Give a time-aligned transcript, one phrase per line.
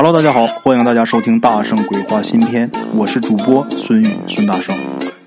[0.00, 4.72] Hello，大家好，欢迎大家收听《大圣鬼话》新篇，我是主播孙宇孙大圣，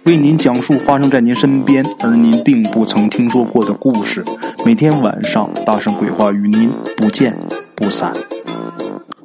[0.06, 4.24] 为您讲述发生在您身边而您并不曾听说过的故事。
[4.66, 7.38] 每天晚上，大圣鬼话与您不见
[7.76, 8.14] 不散。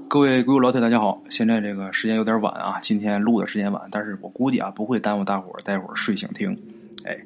[0.08, 1.22] 各位鬼友老铁，大家好！
[1.28, 6.60] 现在这个时间有点晚啊，今天录的时间晚，但是我估计啊不会耽误大伙儿待会儿睡醒听。
[7.04, 7.16] 哎，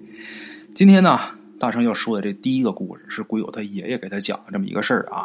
[0.74, 1.18] 今天呢，
[1.58, 5.24] 大圣要说的这第一个故事是鬼友他爷爷给他讲的这么一个事儿啊。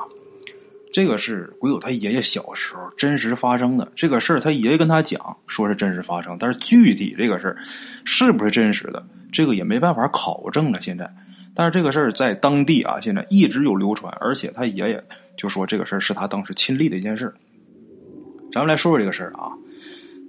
[0.94, 7.58] 这个是鬼友他爷爷小时候真实发生的这个事儿，他爷爷跟他讲说是真实发生，但是具体这个事儿
[8.06, 10.82] 是不是真实的，这个也没办法考证了。
[10.82, 11.14] 现在，
[11.54, 15.04] 但是这个事儿在当地啊，现在一直有流传，而且他爷爷
[15.36, 17.34] 就说这个事儿是他当时亲历的一件事。
[18.54, 19.52] 咱们来说说这个事儿啊，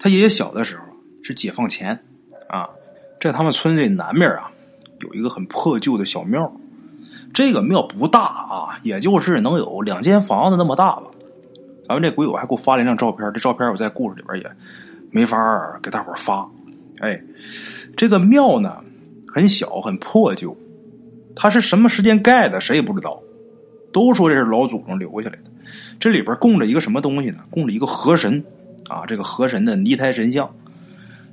[0.00, 0.82] 他爷爷小的时候
[1.22, 2.02] 是解放前
[2.48, 2.68] 啊，
[3.20, 4.50] 在他们村这南面啊，
[5.00, 6.60] 有一个很破旧的小庙。
[7.36, 11.02] 这个庙不大啊，也就是能有两间房子那么大吧。
[11.86, 14.50] 咱们这鬼友还给我发了一张照片，这照片我在故事里边也
[15.10, 15.38] 没法
[15.82, 16.48] 给大伙发。
[16.98, 17.20] 哎，
[17.94, 18.78] 这个庙呢
[19.28, 20.56] 很小很破旧，
[21.34, 23.20] 它是什么时间盖的，谁也不知道。
[23.92, 25.50] 都说这是老祖宗留下来的。
[26.00, 27.40] 这里边供着一个什么东西呢？
[27.50, 28.46] 供着一个河神
[28.88, 30.54] 啊，这个河神的泥胎神像。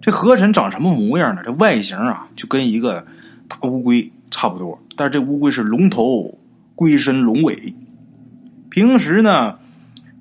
[0.02, 1.44] 这河神长什么模样呢？
[1.46, 3.06] 这外形啊，就跟一个
[3.48, 4.12] 大乌龟。
[4.34, 6.36] 差不多，但是这乌龟是龙头
[6.74, 7.72] 龟身龙尾。
[8.72, 9.60] 平时呢，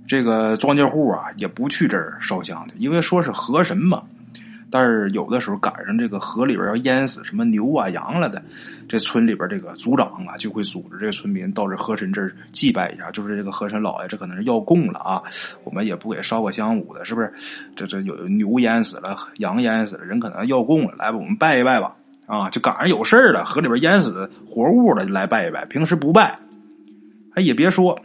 [0.06, 4.02] 这个庄稼户啊也不去这儿烧香的，因为说是河神嘛。
[4.70, 8.42] 但是有的时候赶上这个河里边要淹死什么牛啊羊了的，
[8.86, 15.22] 这村里边这个族长啊就会组织这个村民到这河神这儿祭拜一下，就是这个河神老爷，这可能是要供了啊。
[15.64, 17.32] 我们也不给烧个香五的，是不是？
[17.74, 21.94] 这这有牛淹死了，羊淹死了，人可能要供了，来吧，我们拜一拜吧。
[22.32, 25.66] 啊，就赶上有事儿了，河里边淹死活物了，就来拜一拜。
[25.66, 26.38] 平时不拜，
[27.34, 28.00] 哎，也别说，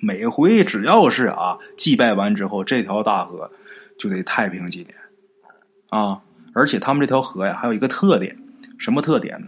[0.00, 3.52] 每回只要是啊祭拜完之后，这条大河
[4.00, 4.96] 就得太平几年
[5.90, 6.22] 啊。
[6.54, 8.36] 而且他们这条河呀，还有一个特点，
[8.78, 9.46] 什么特点呢？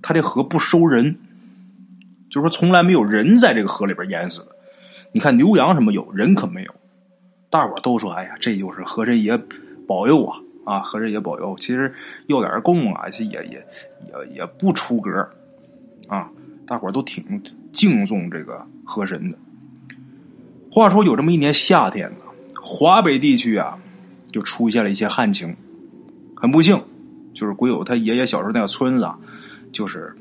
[0.00, 1.16] 他这河不收人，
[2.30, 4.54] 就是说从来没有人在这个河里边淹死的。
[5.10, 6.72] 你看牛羊什么有人可没有，
[7.50, 9.36] 大伙都说，哎呀，这就是河神爷
[9.88, 10.38] 保佑啊。
[10.68, 11.94] 啊，和这也保佑，其实
[12.26, 15.10] 要点供啊，也也也也不出格
[16.08, 16.28] 啊，
[16.66, 17.42] 大伙都挺
[17.72, 19.38] 敬重这个河神的。
[20.70, 22.18] 话说有这么一年夏天呢，
[22.62, 23.78] 华北地区啊，
[24.30, 25.56] 就出现了一些旱情，
[26.36, 26.78] 很不幸，
[27.32, 29.18] 就是鬼友他爷爷小时候那个村子啊，
[29.72, 30.14] 就是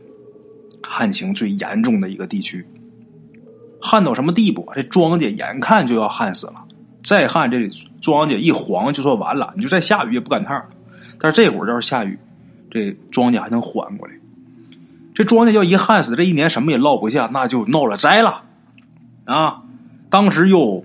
[0.81, 2.65] 旱情最严重的一个地区，
[3.81, 4.71] 旱到什么地步？
[4.73, 6.63] 这庄稼眼看就要旱死了。
[7.07, 7.69] 再旱，这
[8.01, 9.53] 庄稼一黄就算完了。
[9.55, 10.61] 你就再下雨也不赶趟
[11.17, 12.19] 但是这会儿要是下雨，
[12.69, 14.13] 这庄稼还能缓过来。
[15.15, 18.41] 这庄稼要一旱死，这一年什么也落不下，那就闹了灾了
[19.23, 19.63] 啊！
[20.09, 20.83] 当时又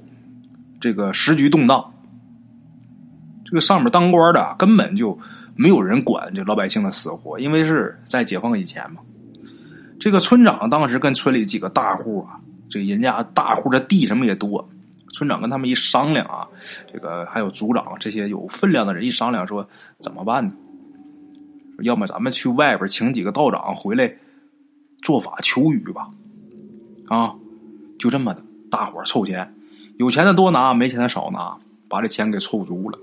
[0.81, 1.93] 这个时局动荡，
[3.45, 5.19] 这个上面当官的根本就
[5.57, 9.01] 没有人管这老百姓的死活，因为是在解放以前嘛。
[9.99, 14.69] 这个村长当时跟村里几个大户啊，这人家大户的地什么也多。
[15.13, 16.49] 村长跟他们一商量啊，
[16.93, 19.69] 这个还有族长这些有分量的人一商量说
[20.01, 20.53] 怎么办呢？
[21.83, 24.15] 要么咱们去外边请几个道长回来
[25.01, 26.11] 做法求雨吧，
[27.09, 27.35] 啊，
[27.99, 29.53] 就这么的，大伙凑钱，
[29.99, 31.57] 有钱的多拿，没钱的少拿，
[31.89, 32.99] 把这钱给凑足了，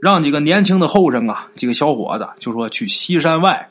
[0.00, 3.68] 让几个年轻的后生啊，几个小伙子就说去西山外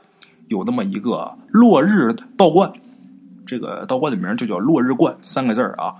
[0.50, 2.72] 有那么一个落日道观，
[3.46, 5.96] 这个道观的名就叫落日观三个字啊。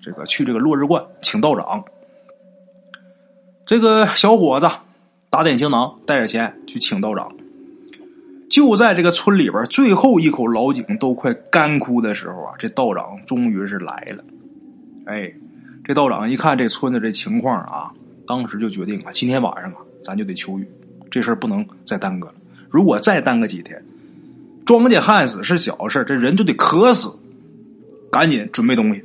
[0.00, 1.84] 这个去这个落日观请道长，
[3.66, 4.70] 这个小伙子
[5.28, 7.32] 打点行囊，带着钱去请道长。
[8.48, 14.24] 就在这个村里边最后一口老井都快干枯的时候啊，这道长终于是来了。
[15.04, 15.30] 哎，
[15.84, 17.92] 这道长一看这村子这情况啊，
[18.26, 20.66] 当时就决定啊，今天晚上啊，咱就得求雨，
[21.10, 22.34] 这事儿不能再耽搁了。
[22.70, 23.84] 如果再耽搁几天，
[24.68, 27.16] 庄稼旱死是小事，这人就得渴死。
[28.12, 29.02] 赶紧准备东西。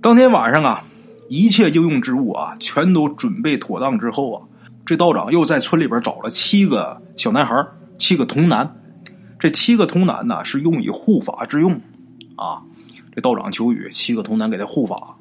[0.00, 0.84] 当天晚上啊，
[1.28, 4.42] 一切应用之物啊，全都准备妥当之后啊，
[4.84, 7.66] 这道长又在村里边找了七个小男孩，
[7.98, 8.76] 七个童男。
[9.40, 11.80] 这七个童男呢，是用以护法之用
[12.36, 12.62] 啊。
[13.16, 15.16] 这道长求雨，七个童男给他护法。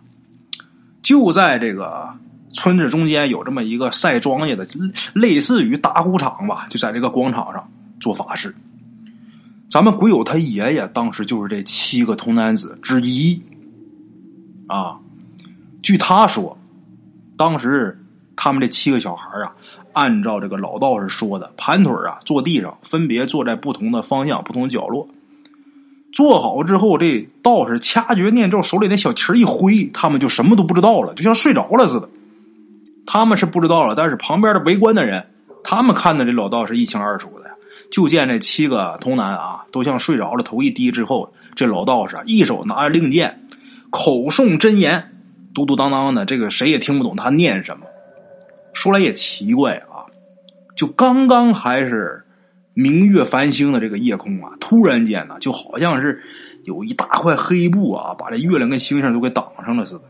[1.01, 2.13] 就在这个
[2.53, 4.67] 村子中间有这么一个晒庄稼的，
[5.15, 7.67] 类似于打谷场吧，就在这个广场上
[7.99, 8.53] 做法事。
[9.69, 13.41] 咱们鬼友他爷爷当时就是这七个童男子之一。
[14.67, 14.99] 啊，
[15.83, 16.57] 据他说，
[17.37, 17.99] 当时
[18.35, 19.53] 他们这七个小孩啊，
[19.93, 25.07] 按照这个老道士说的，盘腿啊坐地上，分别坐在不同的方向、不同角落。
[26.11, 32.09] 做好之后，这道士掐诀念咒，手里那小旗一挥，他们就什么都不知道了，就像睡着了似的。
[33.05, 35.27] 他们是不知道了，但是旁边的围观的人，
[35.63, 37.44] 他们看的这老道士一清二楚的。
[37.91, 43.47] 就见这七个童男啊，都像睡着了，头一低之后，这老道士一手拿着令箭，
[43.89, 45.13] 口诵真言，
[45.53, 47.85] 嘟嘟当当的，这个谁也听不懂他念什么。
[48.73, 50.05] 说来也奇怪啊，
[50.75, 52.21] 就刚刚还是。
[52.77, 56.21] 明月繁星的这个夜空啊，突然间呢，就好像是
[56.65, 60.01] 有一大块黑布啊，把这月亮跟星星都给挡上了似的，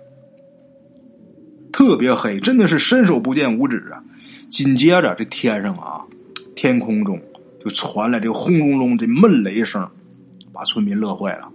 [1.71, 4.01] 特别黑，真的是伸手不见五指啊。
[4.50, 6.01] 紧接着，这天上啊，
[6.56, 7.21] 天空中
[7.65, 9.89] 就传来这个轰隆隆的闷雷声，
[10.53, 11.51] 把村民乐坏了。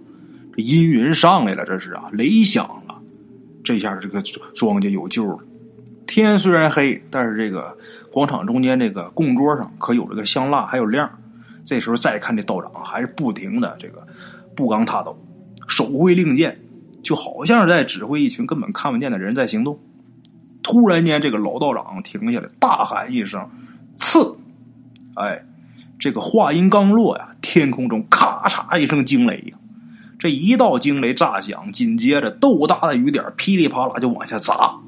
[0.55, 3.01] 这阴云上来了，这是啊，雷响了，
[3.63, 4.21] 这下这个
[4.53, 5.39] 庄稼有救了。
[6.05, 7.75] 天虽然黑，但是这个。
[8.11, 11.09] 广场中间这个供桌上可有这个香蜡，还有亮。
[11.63, 14.05] 这时候再看这道长，还是不停的这个
[14.53, 15.17] 步刚踏斗，
[15.65, 16.59] 手挥令箭，
[17.01, 19.79] 就好像是在指挥一群根本看不见的人在行动。
[20.61, 23.49] 突然间，这个老道长停下来，大喊一声
[23.95, 24.35] ：“刺！”
[25.15, 25.45] 哎，
[26.01, 29.57] 这个话音刚落呀，天空中咔嚓一声惊雷呀！
[30.17, 34.79] 这一道惊雷炸响，紧接着豆大的雨点噼里啪啦就往下砸。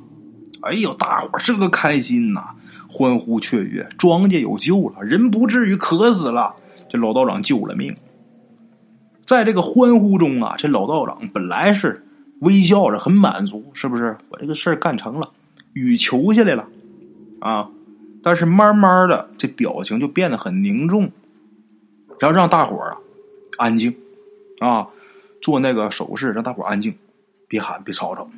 [0.61, 2.55] 哎呦，大伙这个开心呐！
[2.89, 6.55] 欢呼雀跃，庄稼有救了，人不至于渴死了。
[6.89, 7.95] 这老道长救了命。
[9.23, 12.07] 在这个欢呼中啊，这老道长本来是
[12.41, 14.17] 微笑着，很满足，是不是？
[14.29, 15.29] 我这个事儿干成了，
[15.73, 16.65] 雨求下来了
[17.39, 17.69] 啊！
[18.23, 21.11] 但是慢慢的，这表情就变得很凝重，
[22.19, 22.97] 然后让大伙儿啊
[23.57, 23.93] 安静
[24.59, 24.87] 啊，
[25.41, 26.95] 做那个手势，让大伙儿安静，
[27.47, 28.29] 别喊，别吵吵。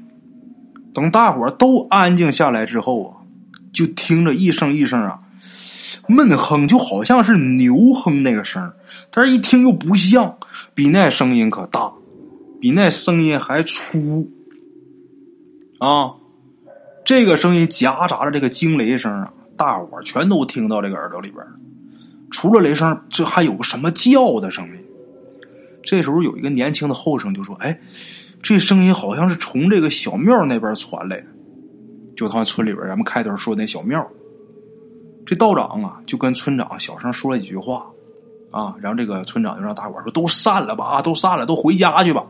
[0.93, 3.21] 等大伙儿都安静下来之后啊。
[3.73, 5.19] 就听着一声一声啊，
[6.07, 8.71] 闷哼，就好像是牛哼那个声
[9.11, 10.37] 但是一听又不像，
[10.73, 11.91] 比那声音可大，
[12.61, 14.31] 比那声音还粗
[15.79, 16.13] 啊！
[17.03, 21.45] 这个声音夹杂着这个惊雷声啊，大伙全都听到这个耳朵里边
[22.29, 24.73] 除了雷声，这还有个什么叫的声音？
[25.83, 27.79] 这时候有一个年轻的后生就说：“哎，
[28.41, 31.27] 这声音好像是从这个小庙那边传来的。”
[32.17, 34.09] 就他们村里边，咱们开头说那小庙，
[35.25, 37.87] 这道长啊，就跟村长小声说了几句话，
[38.51, 42.25] 啊，然后这个村长就让大伙说都散了吧，啊，都散了，都回家去吧。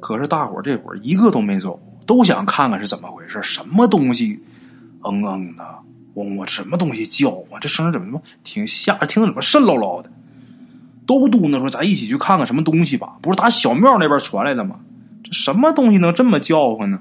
[0.00, 4.42] 可是大伙这会儿一个都没走，都想看看是怎么回事，什么东西，
[5.04, 5.78] 嗯嗯的，
[6.14, 7.58] 嗡嗡，什么东西叫啊？
[7.60, 10.10] 这声音怎么挺吓，听着怎么渗唠唠的？
[11.06, 14.80] 都嘟囔说咱一起去看看什么东西吧，不是打小庙那边传来的吗？
[15.22, 16.98] 这什么东西能这么叫唤呢？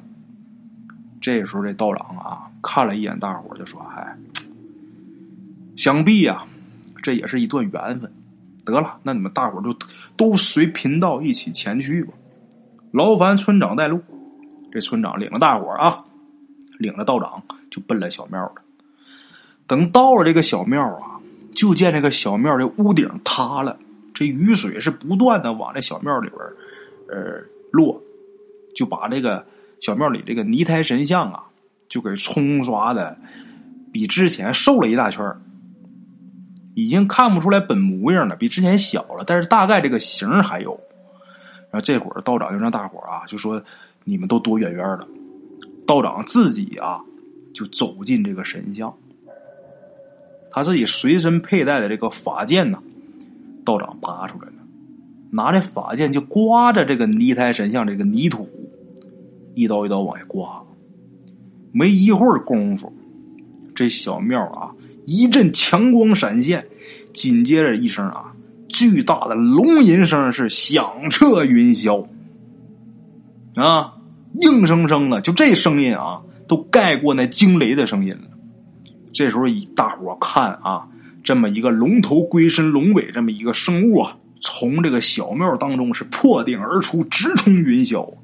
[1.21, 4.17] 这时候，这道长啊，看了一眼大伙就说：“哎，
[5.77, 6.43] 想必呀，
[7.01, 8.11] 这也是一段缘分。
[8.65, 9.77] 得了，那你们大伙就
[10.17, 12.13] 都随贫道一起前去吧。
[12.91, 14.01] 劳烦村长带路。”
[14.71, 16.03] 这村长领着大伙啊，
[16.79, 18.55] 领着道长就奔了小庙了。
[19.67, 21.19] 等到了这个小庙啊，
[21.53, 23.77] 就见这个小庙的屋顶塌了，
[24.13, 26.39] 这雨水是不断的往这小庙里边
[27.09, 28.01] 呃落，
[28.75, 29.45] 就把这个。
[29.81, 31.43] 小庙里这个泥胎神像啊，
[31.89, 33.17] 就给冲刷的
[33.91, 35.35] 比之前瘦了一大圈
[36.73, 40.79] 已经看不出来本模样了，比之前小了，但是大概这个形还有。
[41.69, 43.61] 然后这会儿道长就让大伙啊，就说
[44.05, 45.05] 你们都躲远远的。
[45.85, 47.01] 道长自己啊，
[47.53, 48.95] 就走进这个神像，
[50.53, 52.79] 他自己随身佩戴的这个法剑呢，
[53.65, 54.53] 道长拔出来了，
[55.31, 58.47] 拿着法剑就刮着这个泥胎神像这个泥土。
[59.55, 60.63] 一刀一刀往下刮，
[61.71, 62.93] 没一会儿功夫，
[63.75, 64.71] 这小庙啊
[65.05, 66.65] 一阵强光闪现，
[67.13, 68.33] 紧接着一声啊
[68.67, 72.07] 巨大的龙吟声是响彻云霄，
[73.55, 73.93] 啊，
[74.41, 78.32] 硬生生的就这声音啊都盖过那惊雷的声音了。
[79.13, 80.87] 这时候一大伙看啊，
[81.23, 88.15] 这么一个龙头龟身龙尾这么一个生物啊，从这个小庙当中是破顶而出，直冲云霄。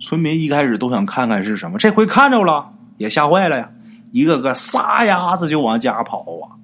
[0.00, 3.70] 村民一开始都想看看是什么，这回看着了，也吓坏了呀！
[4.10, 6.58] 一个个撒丫子就往家跑啊，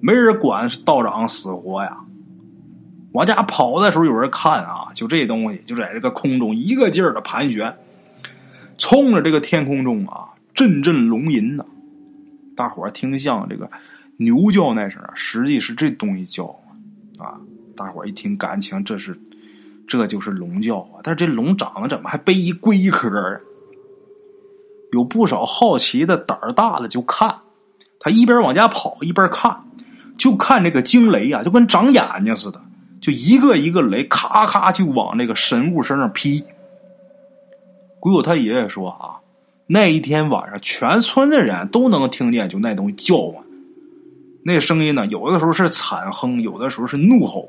[0.00, 1.98] 没人管道长死活呀。
[3.12, 7.76] 往家跑的时候，有人看啊，就这东西就在这个空中一个劲儿的盘旋，
[8.78, 11.64] 冲着这个天空中啊，阵阵龙吟呐。
[12.60, 13.70] 大伙儿听像这个
[14.18, 16.44] 牛叫那声，实际是这东西叫
[17.18, 17.40] 啊。
[17.74, 19.18] 大伙儿一听，感情这是。
[19.88, 21.02] 这就是龙叫啊！
[21.02, 23.40] 但是这龙长得怎么还背一龟壳啊？
[24.92, 27.40] 有不少好奇的、胆儿大的就看，
[27.98, 29.64] 他一边往家跑一边看，
[30.16, 32.62] 就看这个惊雷啊，就跟长眼睛似的，
[33.00, 36.44] 就一个一个雷，咔咔就往那个神物身上劈。
[37.98, 39.18] 鬼友他爷爷说啊，
[39.72, 43.44] 那一天晚上，全村的人都能听见，就那东西叫唤。
[44.42, 47.48] 那声音呢，有的时候是惨哼，有的时候是怒吼，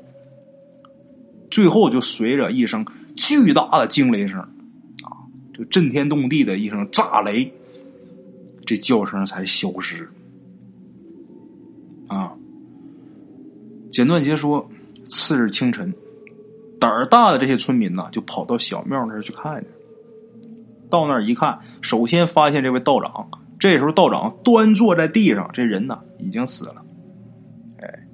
[1.50, 2.86] 最后就随着一声
[3.16, 5.18] 巨大的惊雷声，啊，
[5.52, 7.52] 这震天动地的一声炸雷，
[8.64, 10.08] 这叫声才消失。
[12.06, 12.34] 啊，
[13.90, 14.70] 简短截说，
[15.06, 15.92] 次日清晨，
[16.78, 19.66] 胆儿大的这些村民呢，就跑到小庙那儿去看去。
[20.92, 23.30] 到那儿一看，首先发现这位道长。
[23.58, 26.84] 这时候道长端坐在地上，这人呢已经死了。
[27.80, 28.06] 哎，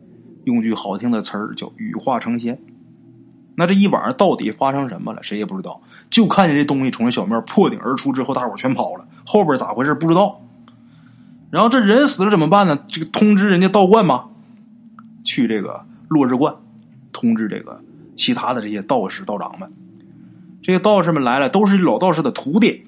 [0.44, 2.60] 用句好听的词儿叫羽化成仙。
[3.56, 5.22] 那这一晚上到底发生什么了？
[5.24, 5.80] 谁也不知道。
[6.08, 9.08] 就看见这东西从这小庙破顶而出之后，大伙全跑了。
[9.26, 10.40] 后边咋回事不知道。
[11.50, 12.78] 然后这人死了怎么办呢？
[12.86, 14.26] 这个通知人家道观吗，
[15.24, 16.54] 去这个落日观，
[17.10, 17.80] 通知这个
[18.14, 19.72] 其他的这些道士道长们。
[20.62, 22.84] 这些道士们来了，都是老道士的徒弟。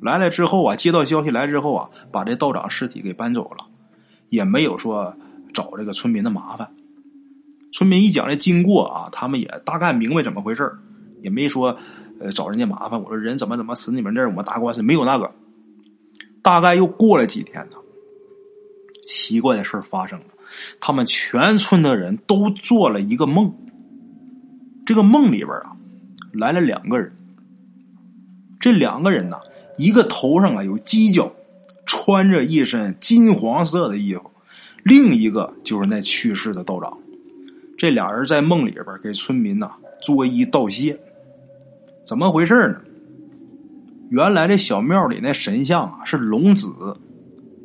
[0.00, 3.66] 来了之后啊，接到消息来之后啊，把这道长尸体给搬走了，
[4.28, 5.16] 也没有说
[5.52, 6.68] 找这个村民的麻烦。
[7.72, 10.72] 村民一讲这经过啊，他们也大概明白怎么回事
[11.22, 11.78] 也没说
[12.20, 13.02] 呃找人家麻烦。
[13.02, 15.32] 我说人怎么怎么死你们这儿，我们打官司没有那个。
[16.42, 17.78] 大概又过了几天呢，
[19.02, 20.26] 奇怪的事发生了，
[20.80, 23.54] 他们全村的人都做了一个梦。
[24.84, 25.74] 这个梦里边啊，
[26.34, 27.12] 来了两个人。
[28.60, 29.38] 这两个人呢，
[29.76, 31.32] 一个头上啊有犄角，
[31.86, 34.30] 穿着一身金黄色的衣服；
[34.82, 36.98] 另一个就是那去世的道长。
[37.76, 40.98] 这俩人在梦里边给村民呐作揖道谢。
[42.04, 42.76] 怎么回事呢？
[44.10, 46.72] 原来这小庙里那神像啊是龙子，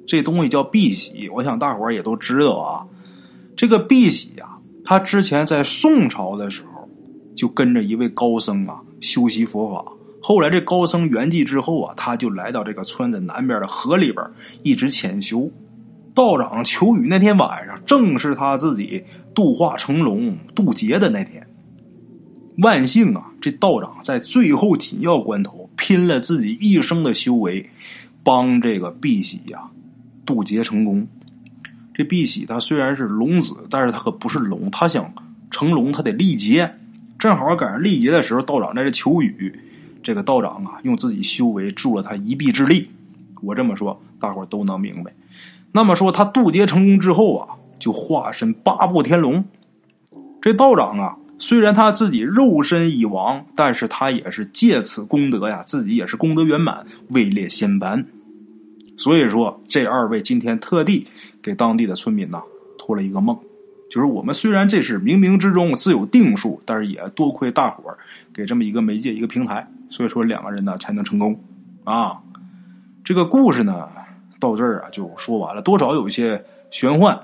[0.08, 2.88] 这东西叫碧玺，我想大伙儿也都知道啊。
[3.56, 6.69] 这个碧玺啊，他之前在宋朝的时候
[7.40, 14.26] 就跟着一位高僧啊修习佛法，后来这高僧圆寂之后啊，他就来到这个村子南边的河里边
[14.62, 15.50] 一直潜修。
[16.14, 21.48] 道长求雨那天晚上，正是他自己度化成龙渡劫的那天。
[22.58, 25.70] 万幸啊，这道长在最后紧要关头。
[25.78, 27.70] 拼了自己一生的修为，
[28.22, 29.62] 帮这个碧玺呀
[30.26, 31.08] 渡劫成功。
[31.94, 34.70] 这碧玺他虽然是龙子，但是他可不是龙。
[34.72, 35.14] 他想
[35.50, 36.76] 成龙，他得历劫。
[37.20, 39.60] 正好赶上历劫的时候，道长在这求雨。
[40.02, 42.90] 这个道长啊，用自己修为助了他一臂之力。
[43.42, 45.14] 我这么说，大伙都能明白。
[45.74, 49.44] 那么说，他渡劫成功之后啊，就化身八部天龙。
[50.42, 51.18] 这道长啊。
[51.42, 58.06] 虽然他自己肉身已亡，但是他也是借此功德呀，自己也是功德圆满，位列仙班。
[58.98, 61.08] 所以说，这二位今天特地
[61.42, 62.42] 给当地的村民呐
[62.78, 63.40] 托了一个梦，
[63.90, 67.98] 就是我们虽然这是冥冥之中自有定数，但是也多亏大伙儿
[68.34, 71.40] 给这么一个媒介、一个平台，所以说两个人呢才能成功
[71.84, 72.20] 啊。
[73.04, 73.90] 这个故事呢
[74.40, 77.20] 到这儿啊就说完了，多少有一些玄幻。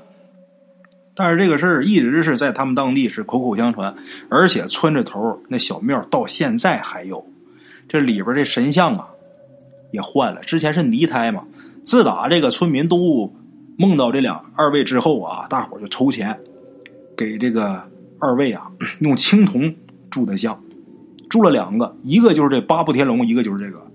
[1.17, 3.95] 但是这个事儿一直是在他们当地是口口相传，
[4.29, 7.25] 而且村子头那小庙到现在还有。
[7.87, 9.09] 这里边这神像啊
[9.91, 11.45] 也换了，之前是泥胎嘛。
[11.85, 13.31] 自打这个村民都
[13.77, 16.39] 梦到这两二位之后啊，大伙就筹钱
[17.17, 19.75] 给这个二位啊 用青铜
[20.09, 20.61] 铸的像，
[21.29, 23.85] 铸了两个，一个就是这八部天龙，一个就是这个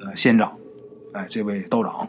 [0.00, 0.52] 呃仙长，
[1.12, 2.08] 哎，这位道长。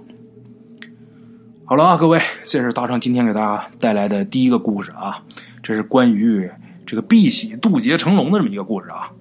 [1.66, 5.24] 好了啊，各位，这是大圣今天给大家带来的第一个故事啊，
[5.62, 6.50] 这是关于
[6.86, 9.12] 这个碧玺渡劫成龙的这么一个故事啊。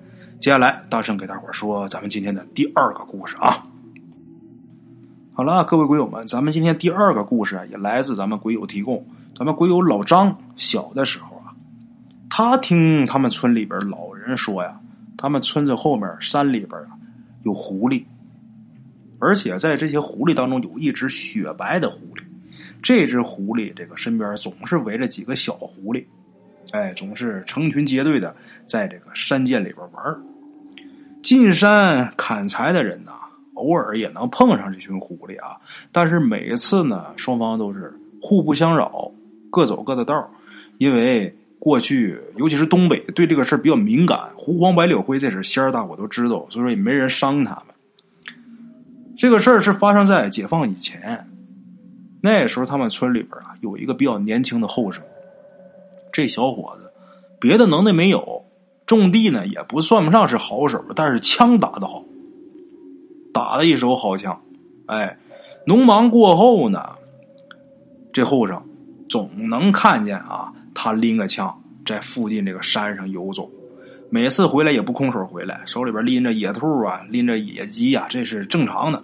[0.41, 3.67] 接下来，大圣给大伙说咱们今天的第二个故事啊。
[5.33, 9.07] 好了，各位鬼友们，咱们今天第二个故事，也来自咱们鬼友提供。
[9.37, 11.53] 咱们鬼友老张小的时候啊，
[12.31, 14.81] 他听他们村里边老人说呀，
[15.19, 16.89] 他们村子后面山里边啊
[17.43, 18.03] 有狐狸，
[19.19, 22.23] 而且在这些狐狸当中有一只雪白的狐狸。
[22.83, 26.07] 这只狐狸，这个身边总是围着几个小狐狸，
[26.71, 30.17] 哎，总是成群结队的在这个山涧里边玩
[31.23, 33.13] 进山砍柴的人呢，
[33.55, 35.61] 偶尔也能碰上这群狐狸啊，
[35.93, 39.11] 但是每一次呢，双方都是互不相扰，
[39.57, 40.31] 各走各的道
[40.77, 47.75] 因为过去，尤其是东北，对这个事比较敏感，胡黄白柳灰这是仙儿，大伙都知道，所以说也没人伤他们。
[49.17, 51.27] 这个事儿是发生在解放以前。
[52.21, 55.03] 那时候，他们村里边啊，有一个比较年轻的后生。
[56.13, 56.93] 这小伙子
[57.41, 58.45] 别的能耐没有，
[58.85, 62.05] 种地呢也不算不上是好手，但是枪打的好，
[63.33, 64.43] 打了一手好枪。
[64.85, 65.17] 哎，
[65.67, 66.97] 农忙过后呢，
[68.13, 68.63] 这后生
[69.09, 73.51] 总能看见啊，他拎个枪在附近这个山上游走。
[74.09, 79.03] 每次回来也不空手回来，手里边拎着野兔啊，拎着野鸡呀，这是正常的。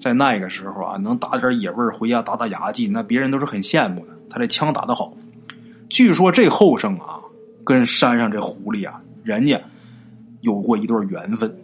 [0.00, 4.12] 在那个时候啊，能打点野味回家打打牙祭，那别人都是很羡慕的。
[4.28, 5.16] 他这枪打得好。
[5.88, 7.20] 据说这后生啊，
[7.64, 9.60] 跟山上这狐狸啊，人家
[10.40, 11.54] 有过一段缘分。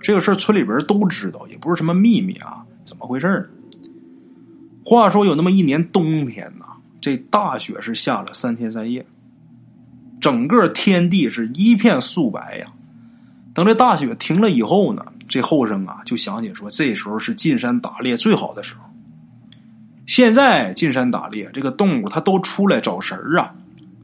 [0.00, 2.64] 这个事村里边都知道，也不是什么秘密啊。
[2.84, 3.46] 怎么回事呢？
[4.84, 6.65] 话说有那么一年冬天呢，
[7.06, 9.06] 这大雪是下了三天三夜。
[10.20, 12.66] 整个天地是一片素白呀。
[13.54, 18.80] 等这大雪停了以后呢，这后生啊就想起说，这时候是进山打猎最好的时候。
[20.04, 23.54] 现在进山打猎，这个动物它都出来找食儿啊。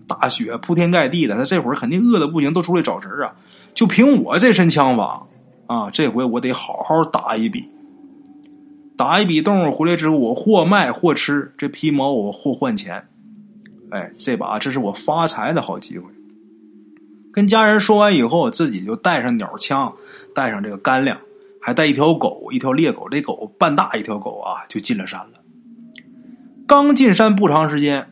[0.06, 3.34] 大雪铺天盖地的，它这会儿肯定饿的不行，都出来找食儿啊。
[3.74, 5.26] 就凭我这身枪法
[5.66, 7.68] 啊，这回我得好好打一笔。
[8.96, 13.08] 打一笔动物回来之后，我或卖或吃，这皮毛我或换钱。
[13.90, 16.06] 哎，这把这是我发财的好机会。
[17.32, 19.94] 跟家人说完以后，自己就带上鸟枪，
[20.34, 21.18] 带上这个干粮，
[21.60, 23.08] 还带一条狗，一条猎狗。
[23.10, 25.40] 这狗半大一条狗啊，就进了山了。
[26.66, 28.08] 刚进山不长时间，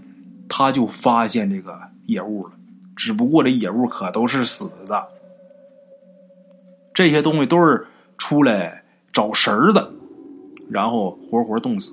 [0.49, 2.53] 他就发现这个野物了。
[2.97, 5.09] 只不过这野物可都是死的，
[6.93, 7.87] 这些东西都是
[8.19, 8.83] 出来
[9.13, 9.93] 找食儿的，
[10.71, 11.93] 然后活活冻死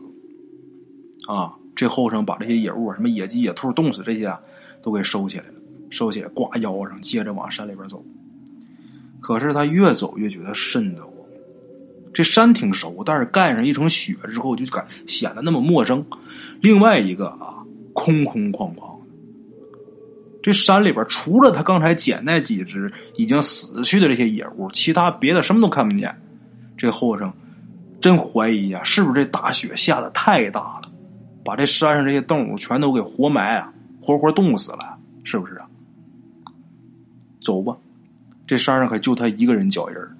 [1.28, 1.54] 啊。
[1.76, 4.40] 这后生把这些野物，什么野鸡、野兔冻死这些啊，
[4.82, 5.54] 都给收起来了，
[5.92, 8.04] 收起来挂腰上，接着往山里边走。
[9.20, 11.14] 可是他越走越觉得瘆得慌，
[12.12, 16.04] 这山挺熟，但是盖上一层雪之后，就感显得那么陌生。
[16.62, 18.98] 另外一个啊，空空旷旷，
[20.42, 26.20] 这山里边除了他刚才捡那几只已经死去的这些野物，其他别的什么都看不见。
[26.76, 27.32] 这后生
[28.00, 30.92] 真怀疑啊，是不是这大雪下的太大了？
[31.44, 35.66] 把这山上这些动物全都给活埋啊，活活冻死了，是不是啊？
[37.40, 37.78] 走吧，
[38.46, 40.12] 这山上可就他一个人脚印儿。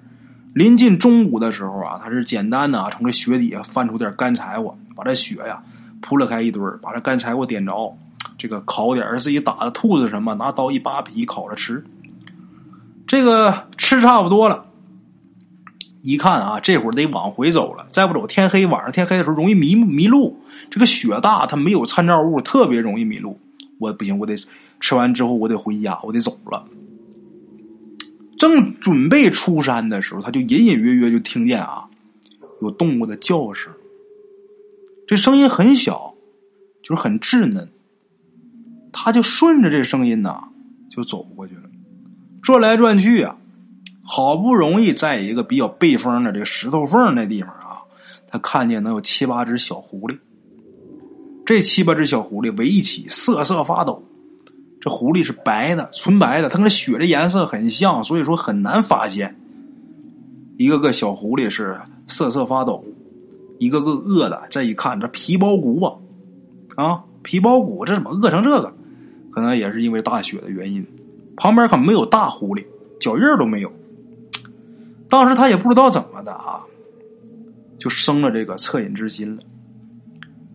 [0.54, 5.62] 临近中午的时候啊，他是简单的啊，从这雪底下翻出点干柴火，把这雪呀
[6.00, 7.96] 铺了开一堆儿把这干柴火点着，
[8.38, 11.84] 这个烤点自己打的兔子什么，拿刀一扒皮烤着吃。
[13.06, 14.64] 这个吃差不多了。
[16.02, 18.66] 一看啊，这会儿得往回走了，再不走天黑。
[18.66, 20.38] 晚上天黑的时候容易迷迷路。
[20.70, 23.40] 这个雪大，它没有参照物，特别容易迷路。
[23.78, 24.36] 我不行，我得
[24.80, 26.66] 吃完之后我得回家，我得走了。
[28.38, 31.88] 正准备出山的时候，他就隐隐约约就听见啊，
[32.62, 33.72] 有动物的叫声。
[35.06, 36.14] 这声音很小，
[36.82, 37.68] 就是很稚嫩。
[38.92, 40.44] 他就顺着这声音呐，
[40.90, 41.62] 就走过去了，
[42.40, 43.36] 转来转去啊。
[44.10, 47.84] 好不容易在一个比较背风的这个石头缝那地方啊，
[48.30, 50.16] 他看见能有七八只小狐狸。
[51.44, 54.02] 这七八只小狐狸围一起，瑟瑟发抖。
[54.80, 59.38] 这狐狸是白的，纯白的，它跟雪的颜色很像，所以说很难发现。
[60.56, 62.82] 一个个小狐狸是瑟瑟发抖，
[63.58, 64.44] 一个个饿的。
[64.48, 65.92] 这一看，这皮包骨啊，
[66.76, 68.74] 啊，皮包骨，这怎么饿成这个？
[69.32, 70.86] 可能也是因为大雪的原因。
[71.36, 72.64] 旁边可没有大狐狸，
[72.98, 73.70] 脚印都没有。
[75.08, 76.62] 当时他也不知道怎么的啊，
[77.78, 79.42] 就生了这个恻隐之心了。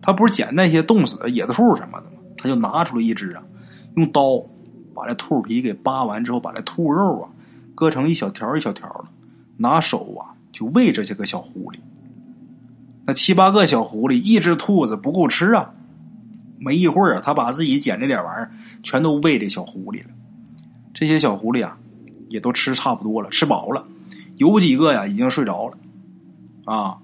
[0.00, 2.18] 他不是捡那些冻死的野兔什么的吗？
[2.36, 3.42] 他就拿出了一只啊，
[3.96, 4.44] 用刀
[4.94, 7.30] 把这兔皮给扒完之后，把这兔肉啊
[7.74, 9.06] 割成一小条一小条的，
[9.56, 11.78] 拿手啊就喂这些个小狐狸。
[13.06, 15.72] 那七八个小狐狸，一只兔子不够吃啊。
[16.58, 20.10] 没一会儿啊，他把自己捡这点玩意儿全都喂这小狐狸了。
[20.94, 21.76] 这些小狐狸啊，
[22.28, 23.84] 也都吃差不多了，吃饱了。
[24.36, 25.78] 有几个呀，已经睡着了，
[26.64, 26.98] 啊，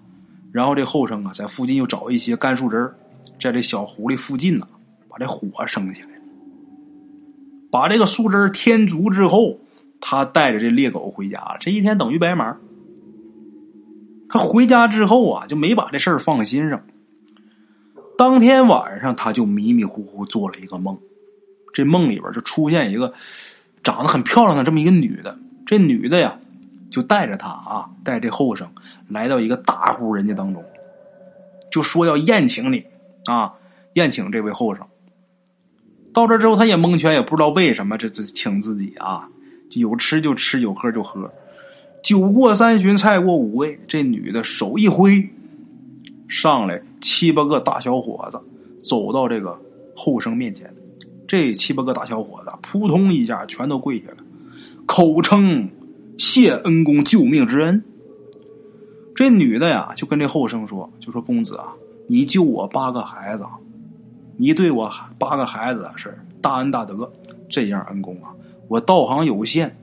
[0.53, 2.93] 然后这后生啊，在附近又找一些干树枝
[3.40, 4.66] 在这小狐狸附近呢，
[5.09, 6.09] 把这火升起来，
[7.71, 9.59] 把这个树枝添足之后，
[10.01, 11.57] 他带着这猎狗回家了。
[11.61, 12.59] 这一天等于白忙。
[14.29, 16.83] 他回家之后啊，就没把这事儿放心上。
[18.19, 20.99] 当天晚上，他就迷迷糊糊做了一个梦，
[21.73, 23.14] 这梦里边就出现一个
[23.85, 26.39] 长得很漂亮的这么一个女的，这女的呀。
[26.90, 28.68] 就带着他啊，带这后生
[29.09, 30.64] 来到一个大户人家当中，
[31.70, 32.85] 就说要宴请你
[33.26, 33.55] 啊，
[33.94, 34.87] 宴请这位后生。
[36.12, 39.29] 到这之后，他也蒙圈，也不知道为什么这这请自己啊，
[39.70, 41.33] 有吃就吃，有喝就喝。
[42.03, 45.31] 酒过三巡，菜过五味，这女的手一挥，
[46.26, 48.40] 上来七八个大小伙子
[48.83, 49.61] 走到这个
[49.94, 50.74] 后生面前，
[51.29, 54.16] 这七八个大小伙子扑通一下全都跪下了，
[54.87, 55.70] 口称。
[56.20, 57.83] 谢恩公救命之恩，
[59.14, 61.72] 这女的呀就跟这后生说：“就说公子啊，
[62.09, 63.46] 你救我八个孩子，
[64.37, 67.11] 你对我八个孩子是大恩大德，
[67.48, 68.35] 这样恩公啊，
[68.68, 69.74] 我道行有限，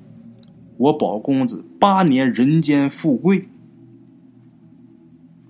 [0.77, 3.49] 我保公子八年人间富贵。”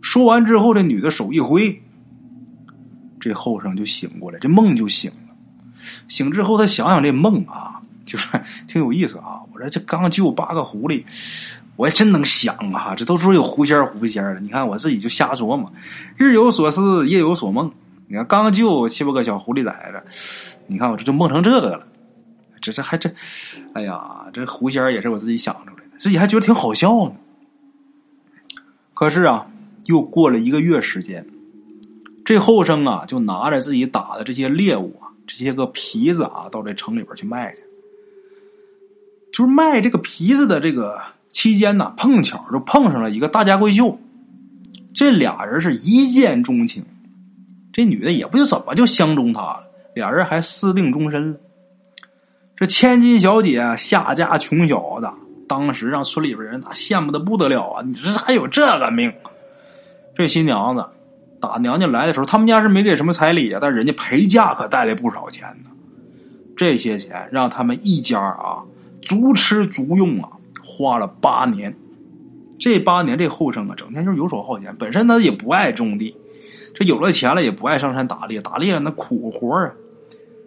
[0.01, 1.81] 说完之后，这女的手一挥，
[3.19, 5.35] 这后生就醒过来，这梦就醒了。
[6.07, 8.29] 醒之后，他想想这梦啊，就是
[8.69, 9.41] 挺有意思啊。
[9.57, 11.03] 我说这刚救八个狐狸，
[11.75, 12.93] 我还真能想啊。
[12.95, 15.73] 这都说有狐仙狐仙的，你看我自己就瞎琢磨，
[16.15, 17.71] 日有所思，夜有所梦。
[18.07, 21.87] 你看刚救七八个小狐狸崽子，你看我这就梦成这个了。
[22.61, 23.09] 这这还这，
[23.73, 27.13] 哎呀，这狐仙也是我自己想出来的，自己还觉得挺好笑呢。
[28.93, 29.47] 可是啊。
[29.85, 31.25] 又过了一个月时间，
[32.25, 37.59] 这后生啊，就拿着自己打的这些猎物啊，这些个皮子啊，到这城里边去卖去。
[39.31, 43.99] 就是卖这个皮子的这个期间呢，碰巧就碰上了一个大家闺秀，
[44.93, 46.85] 这俩人是一见钟情，
[47.71, 49.63] 这女的也不知怎么就相中他了，
[49.93, 51.37] 俩人还私定终身了。
[52.55, 55.09] 这千金小姐下嫁穷小子，
[55.47, 57.83] 当时让村里边人那羡慕的不得了啊！
[57.85, 59.13] 你这还有这个命？
[60.15, 60.83] 这新娘子
[61.39, 65.69] 打娘家来的时候，他们家是没给什么彩礼啊，但人家陪嫁可带来不少钱呢。
[66.55, 68.63] 这些钱让他们一家啊
[69.07, 71.73] 足吃足用啊，花了八年。
[72.59, 76.17] 这八年，这后生啊，整天就是游手好闲，本身他也不爱种地，
[76.75, 79.71] 这有了钱了也不爱上山打猎，打猎那苦活啊，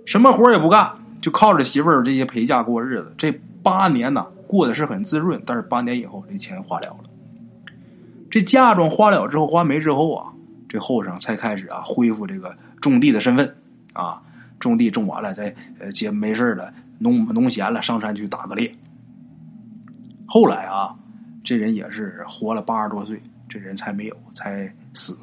[0.04, 0.92] 什么活也不干，
[1.22, 3.14] 就靠着媳妇儿这些陪嫁过日子。
[3.16, 6.98] 这八年呢，过得是很滋润，但是八年以后，这钱花了了。
[8.28, 10.32] 这嫁妆花了之后，花没之后啊，
[10.68, 13.56] 这后生才开始啊恢复这个种地的身份
[13.94, 14.20] 啊，
[14.58, 18.72] 种地种完了，再呃接没事了，农农闲了上山去打个猎。
[20.26, 20.94] 后来啊，
[21.42, 25.18] 这人也是活了八十多岁，这人才没有才死。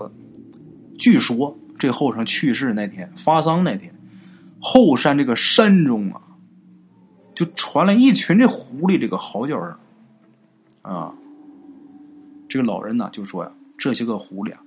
[0.98, 3.94] 据说这后生去世那天发丧那天，
[4.60, 6.20] 后山这个山中啊，
[7.36, 9.78] 就传来一群这狐狸这个嚎叫声
[10.82, 11.14] 啊。
[12.50, 14.60] 这个老人呢就说呀，这些个狐狸啊，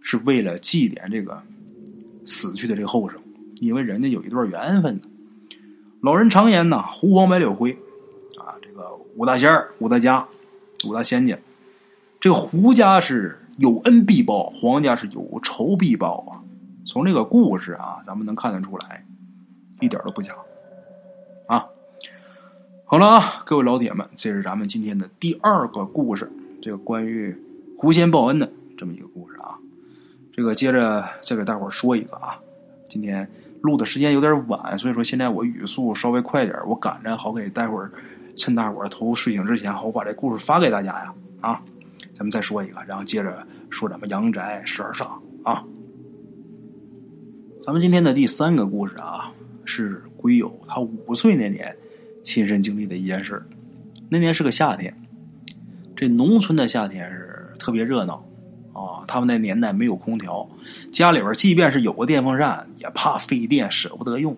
[0.00, 1.42] 是为了祭奠这个
[2.24, 3.20] 死去的这个后生，
[3.56, 5.08] 因为人家有一段缘分呢。
[6.00, 7.72] 老人常言呐，“胡黄白柳灰”，
[8.38, 10.28] 啊，这个五大仙儿、五大家、
[10.86, 11.38] 五大仙家，
[12.20, 16.42] 这个胡家是有恩必报，黄家是有仇必报啊。
[16.84, 19.04] 从这个故事啊，咱们能看得出来，
[19.80, 20.34] 一点都不假
[21.46, 21.66] 啊。
[22.84, 26.30] 好了啊，各位老铁们，这是咱们今天的第二个故事。
[26.62, 27.36] 这个关于
[27.76, 29.58] 狐仙报恩的这么一个故事啊，
[30.32, 32.38] 这个接着再给大伙说一个啊。
[32.88, 33.28] 今天
[33.66, 37.90] 录的时间有点晚，所以说现在我语速稍微快点，我赶着好给待会儿
[38.36, 41.60] 趁大伙儿头睡醒之前，好把这故事发给大家呀啊。
[42.14, 45.06] 咱们再说一个，然后接着说咱们阳宅十二煞
[45.42, 45.62] 啊。
[47.62, 49.32] 咱们今天的第三个故事啊，
[49.64, 51.76] 是龟友他五岁那年
[52.22, 53.42] 亲身经历的一件事
[54.08, 54.96] 那年是个夏天。
[55.96, 58.24] 这农村的夏天是特别热闹，
[58.76, 60.48] 啊，他们那年代没有空调，
[60.92, 64.36] 家里边即便是有个电风扇，也怕费电，舍不得用。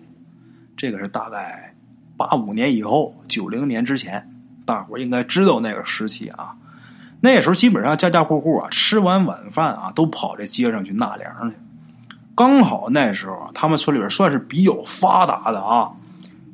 [0.77, 1.73] 这个是大概
[2.15, 4.33] 八五年以后，九零年之前，
[4.65, 6.55] 大伙应该知道那个时期啊。
[7.21, 11.57] 那时候基本上家家户户啊，吃完晚饭啊，都跑这街上去纳凉去。
[12.35, 15.91] 刚好那时候他们村里边算是比较发达的啊，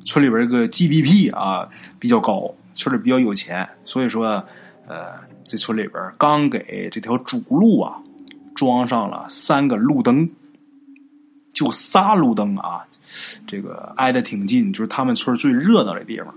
[0.04, 1.68] 村里边这个 GDP 啊
[1.98, 4.44] 比较高，村里比较有钱，所以说。
[4.88, 5.14] 呃，
[5.48, 8.02] 这村里边刚给这条主路啊
[8.54, 10.28] 装上了三个路灯，
[11.52, 12.84] 就仨路灯啊，
[13.46, 16.34] 这个挨得挺近，就是他们村最热闹的地方。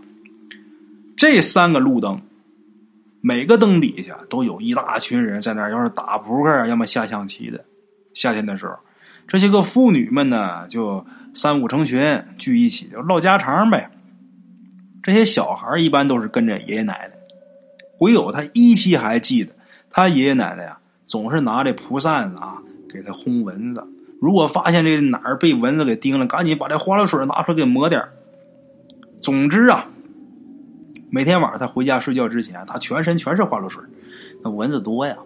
[1.18, 2.22] 这三个路灯，
[3.22, 7.66] 每个灯底下都有一大群人在那儿，要是打扑克啊，要么下象棋的。
[8.14, 8.78] 夏天的时候，
[9.28, 13.90] 这些个妇女们呢，就三五成群聚一起，就唠家常呗。
[15.02, 17.19] 这些小孩一般都是跟着爷爷奶奶。
[18.00, 19.54] 鬼友他依稀还记得，
[19.92, 23.86] 他爷爷奶奶呀，总是拿这蒲扇子啊给他轰蚊子。
[24.22, 28.06] 如果发现这哪儿被蚊子给叮了，赶紧把这花露水拿出来给抹点
[29.20, 29.88] 总之啊，
[31.10, 33.84] 每天晚上他回家睡觉之前，他全身全是花露水，
[34.44, 35.18] 那蚊子多呀。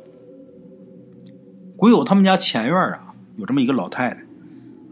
[1.77, 4.23] 鬼友他们家前院啊有这么一个老太太，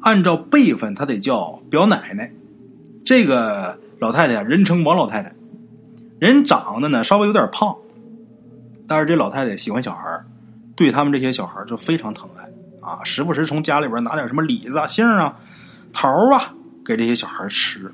[0.02, 2.32] 按照辈分，她得叫表奶奶。
[3.04, 5.34] 这个老太太啊，人称王老太太。
[6.22, 7.76] 人长得呢稍微有点胖，
[8.88, 10.22] 但是这老太太喜欢小孩
[10.76, 12.48] 对他们这些小孩就非常疼爱
[12.80, 15.40] 啊，时不时从家里边拿点什么李子、啊、杏啊、
[15.92, 16.54] 桃啊
[16.86, 17.92] 给这些小孩吃。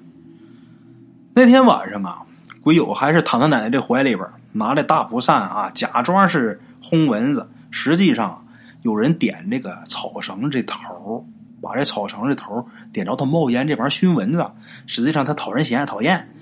[1.33, 2.23] 那天晚上啊，
[2.59, 8.45] 鬼友还是躺在奶奶这怀里边，拿着大蒲扇啊，假装是轰蚊子，实际上
[8.81, 11.25] 有人点这个草绳这头
[11.61, 14.51] 把这草绳这头点着他冒烟这玩意熏蚊子，
[14.85, 16.33] 实际上他讨人嫌讨厌，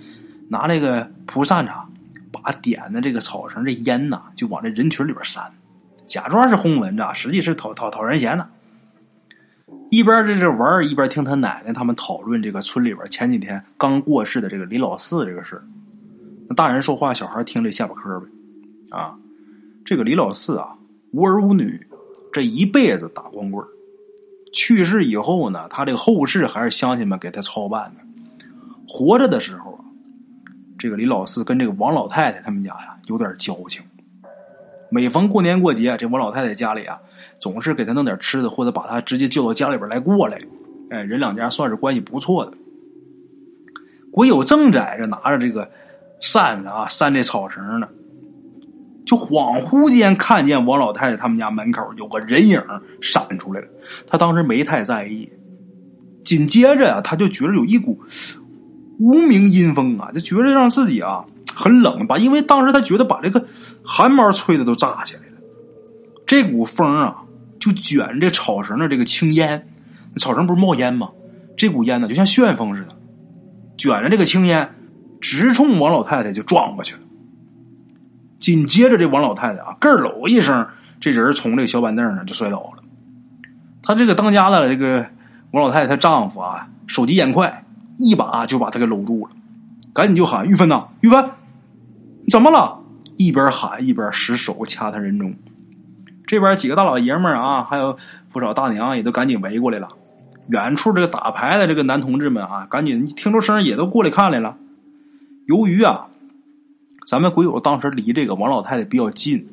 [0.49, 1.71] 拿那个蒲扇子
[2.31, 5.53] 把点的这个草绳这烟呐就往这人群里边扇，
[6.05, 8.49] 假装是轰蚊子，实际是讨讨讨人嫌呢。
[9.89, 15.61] 一边在这玩一边听他奶奶他们讨论这个村里边前几天刚过世的这个李老四这个事
[16.47, 18.27] 那大人说话，小孩听着下巴磕呗。
[18.89, 19.17] 啊，
[19.83, 20.75] 这个李老四啊，
[21.11, 21.87] 无儿无女，
[22.31, 23.65] 这一辈子打光棍
[24.53, 28.01] 去世以后呢，他这个后事还是乡亲们给他操办的。
[28.87, 29.84] 活着的时候啊，
[30.85, 33.81] 这个李老四跟这个王老太太他们家呀有点交情。
[34.91, 37.01] 每逢过年过节，这王老太太家里啊，
[37.39, 40.39] 总是给他弄点吃的，或者把他直接叫到家里边来过来。
[40.91, 42.51] 哎，人两家算是关系不错的。
[44.11, 45.71] 鬼友正在这拿着这个
[46.19, 47.87] 扇子啊扇这草绳呢，
[49.07, 52.61] 就恍惚间看见王老太太他们家门口有个人影
[53.01, 53.67] 闪出来了。
[54.05, 55.31] 他当时没太在意，
[56.23, 58.03] 紧接着啊，他就觉得有一股
[58.99, 61.25] 无名阴风啊，就觉得让自己啊。
[61.57, 62.17] 很冷吧？
[62.17, 63.47] 因为当时他觉得把这个
[63.81, 65.37] 汗毛吹的都炸起来了。
[66.25, 67.23] 这股风啊，
[67.59, 69.65] 就卷这草绳的这个青烟，
[70.17, 71.11] 草绳不是冒烟吗？
[71.55, 72.89] 这股烟呢，就像旋风似的，
[73.77, 74.75] 卷着这个青烟，
[75.21, 77.01] 直冲王老太太就撞过去了。
[78.37, 80.67] 紧接着，这王老太太啊，咯喽一声，
[80.99, 82.83] 这人从这个小板凳上就摔倒了。
[83.81, 85.05] 他这个当家的这个
[85.51, 87.64] 王老太太她丈夫啊，手疾眼快，
[87.97, 89.31] 一把就把他给搂住了，
[89.93, 91.31] 赶紧就喊玉芬呐，玉芬。
[92.29, 92.79] 怎么了？
[93.17, 95.35] 一边喊一边使手掐他人中。
[96.25, 97.97] 这边几个大老爷们儿啊，还有
[98.31, 99.89] 不少大娘也都赶紧围过来了。
[100.49, 104.57] 远处这个打牌的这个男同志们啊，赶紧听出声也都过来看来了。
[105.45, 106.07] 由于啊，
[107.07, 109.47] 咱们鬼友当时离这个王老太太比较近，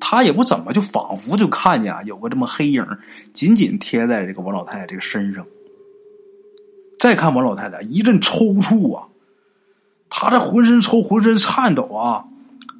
[0.00, 2.86] 他也不怎么就仿佛就看见啊有个这么黑影
[3.32, 5.44] 紧紧贴在这个王老太太这个身上。
[6.98, 9.08] 再看王老太太一阵抽搐啊。
[10.10, 12.24] 她这浑身抽，浑身颤抖啊，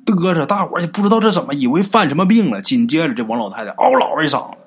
[0.07, 2.62] 嘚瑟，大伙也不知道这怎么，以为犯什么病了。
[2.62, 4.59] 紧接着，这王老太太嗷唠一嗓子，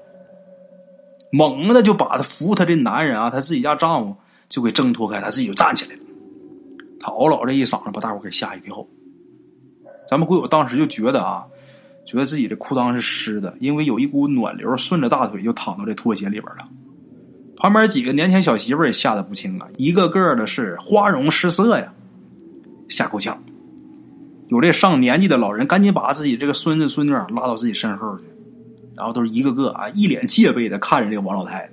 [1.31, 4.15] 猛的就把她扶她这男人啊，她自己家丈夫
[4.47, 6.01] 就给挣脱开，她自己就站起来了。
[6.99, 8.85] 他嗷唠这一嗓子，把大伙给吓一跳。
[10.07, 11.45] 咱们鬼友当时就觉得啊，
[12.05, 16.69] 觉得自己这裤裆是湿的，因为有一股暖流顺着大腿就淌到这拖鞋里边了。
[17.62, 21.93] 旁边几个年轻小媳妇也吓得不轻啊，一个个的是花容失色呀。
[22.89, 23.38] 吓够呛，
[24.47, 28.24] 有这上年纪的老人赶紧把自己这个孙子孙女拉到自己身后去，
[28.95, 31.69] 然后都是一个个啊一脸戒备的看着这个王老太太。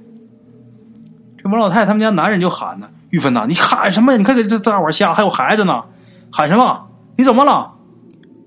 [1.38, 4.14] 这王老太太他们家男人就喊呢：“玉芬呐，你喊什么？
[4.18, 5.84] 你看给这大伙吓，还有孩子呢，
[6.30, 6.90] 喊什么？
[7.16, 7.74] 你怎么了？”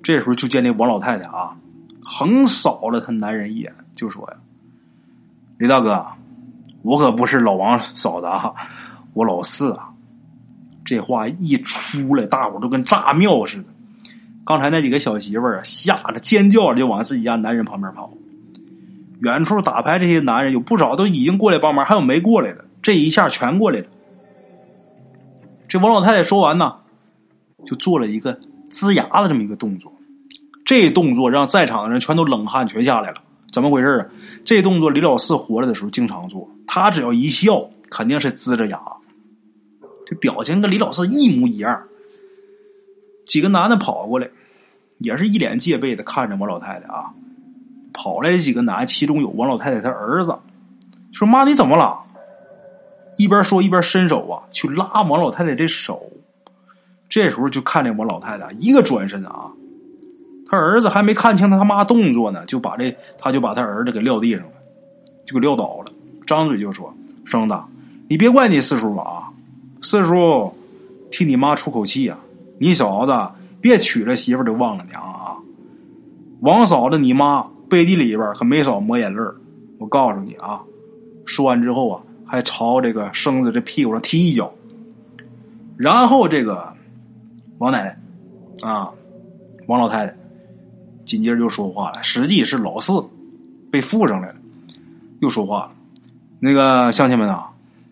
[0.03, 1.57] 这时候就见这王老太太啊，
[2.03, 4.37] 横扫了他男人一眼，就说呀
[5.57, 6.05] ：“李大哥，
[6.81, 8.53] 我可不是老王嫂子啊，
[9.13, 9.89] 我老四啊。”
[10.83, 13.65] 这话一出来，大伙都跟炸庙似的。
[14.43, 18.11] 刚才那几个小媳妇儿啊，吓得尖叫着就往自己家男人旁边跑。
[19.21, 22.65] 远处打牌这些男人有不少都已经过来帮忙，还有没过来的。
[22.81, 23.85] 这一下全过来了。
[25.67, 26.77] 这王老太太说完呢，
[27.65, 28.39] 就做了一个
[28.71, 29.93] 呲牙的这么一个动作。
[30.65, 33.21] 这动作让在场的人全都冷汗全下来了。
[33.51, 34.07] 怎么回事啊？
[34.45, 38.81] 这动作李老四活着的时候经常做，他只要一笑，肯定是呲着牙。
[40.05, 41.83] 这表情跟李老四一模一样。
[43.25, 44.29] 几个男的跑过来，
[44.97, 47.13] 也是一脸戒备的看着王老太太啊。
[47.93, 50.37] 跑来这几个男，其中有王老太太她儿子，
[51.11, 51.99] 说：“妈，你怎么了？”
[53.17, 56.09] 一边说一边伸手啊，去拉王老太太这手。
[57.09, 59.51] 这时候就看见王老太太一个转身啊，
[60.51, 64.51] 他儿子还没看清他他妈动作呢，就把这他就把他儿子给撂地上了，
[65.25, 65.93] 就给撂倒了，
[66.27, 67.57] 张嘴就说：“生子，
[68.09, 69.31] 你别怪你四叔啊。”
[69.81, 70.53] 四叔，
[71.09, 72.17] 替你妈出口气呀！
[72.59, 73.13] 你小子
[73.61, 75.37] 别娶了媳妇就忘了娘啊！
[76.41, 79.21] 王嫂子，你妈背地里边可没少抹眼泪
[79.79, 80.61] 我告诉你啊！
[81.25, 84.53] 说完之后啊，还朝这个生子这屁股上踢一脚。
[85.77, 86.73] 然后这个
[87.57, 88.91] 王奶奶啊，
[89.67, 90.15] 王老太太
[91.11, 93.03] 紧接着就说话了，实际是老四
[93.69, 94.35] 被附上来了，
[95.19, 95.71] 又说话了。
[96.39, 97.49] 那个乡亲们啊，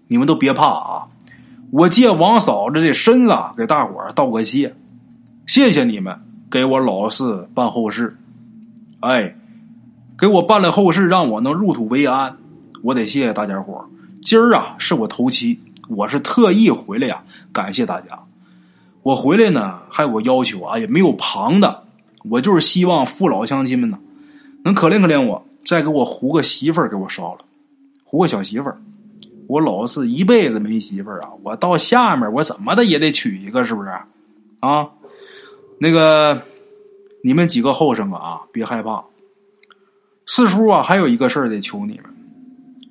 [0.07, 1.07] 你们都别怕啊！
[1.69, 4.73] 我借王嫂子这身子给大伙儿道个谢，
[5.47, 8.15] 谢谢你们给我老四办后事，
[9.01, 9.35] 哎，
[10.17, 12.37] 给我办了后事，让我能入土为安，
[12.81, 13.85] 我得谢谢大家伙儿。
[14.21, 18.21] 今儿啊是我头七，我是特意回来呀，感谢大家。
[19.03, 21.83] 我回来呢还有个要求啊，也没有旁的，
[22.23, 23.99] 我就是希望父老乡亲们呢
[24.63, 27.39] 能可怜可怜我，再给我糊个媳妇儿给我烧了，
[28.03, 28.81] 糊个小媳妇儿。
[29.47, 33.89] 我老四一辈子没媳妇儿啊，我到下面我怎么的也得娶一个，是不是？
[34.59, 34.89] 啊，
[35.79, 36.43] 那个
[37.23, 39.05] 你们几个后生啊，别害怕。
[40.27, 42.03] 四叔啊，还有一个事儿得求你们。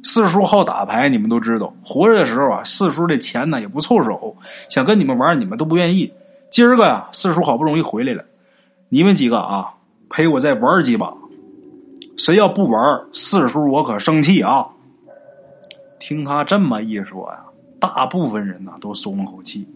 [0.03, 1.73] 四叔好打牌，你们都知道。
[1.83, 4.37] 活着的时候啊，四叔这钱呢也不凑手，
[4.69, 6.13] 想跟你们玩，你们都不愿意。
[6.51, 8.25] 今儿个呀，四叔好不容易回来了，
[8.89, 9.75] 你们几个啊，
[10.09, 11.15] 陪我再玩几把。
[12.17, 14.67] 谁要不玩，四叔我可生气啊！
[16.01, 17.45] 听他这么一说呀，
[17.79, 19.69] 大部分人呢都松了口气，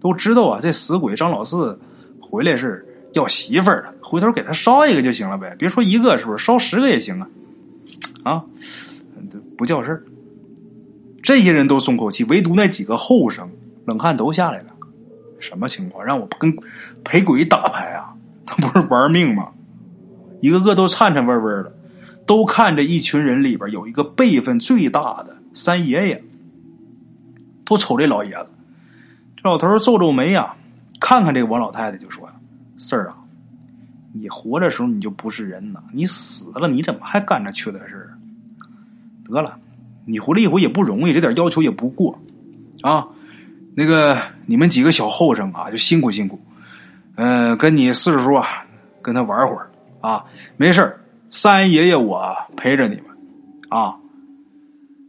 [0.00, 1.78] 都知道啊，这死鬼张老四
[2.20, 7.28] 回来是要媳妇儿的，回头给他烧一个就行了呗，别说一个，是不是烧十个也行啊？
[8.22, 8.44] 啊，
[9.56, 10.04] 不叫事儿。
[11.22, 13.50] 这些人都松口气，唯独那几个后生
[13.86, 14.66] 冷汗都下来了。
[15.40, 16.04] 什么情况？
[16.04, 16.56] 让我跟
[17.02, 18.14] 陪鬼打牌啊？
[18.46, 19.48] 他不是玩命吗？
[20.40, 21.74] 一个个都颤颤巍巍的。
[22.26, 26.24] 都看着一群人里边有一个辈分最大的三爷爷，
[27.64, 28.50] 都瞅这老爷子。
[29.36, 30.56] 这老头皱皱眉呀，
[30.98, 32.34] 看看这个王老太太就说呀
[32.76, 33.14] ：“四儿啊，
[34.12, 38.10] 你活着时候你就不是人呐，你死了你怎么还干这缺德事
[39.24, 39.60] 得了，
[40.04, 42.18] 你回来一回也不容易，这点要求也不过
[42.82, 43.06] 啊。
[43.76, 46.40] 那个你们几个小后生啊，就辛苦辛苦。
[47.16, 48.64] 嗯，跟你四叔啊，
[49.02, 50.24] 跟他玩会儿啊，
[50.56, 53.04] 没事。”三爷爷，我陪着你们，
[53.68, 53.96] 啊！